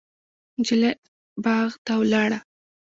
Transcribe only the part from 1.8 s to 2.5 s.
ته ولاړه.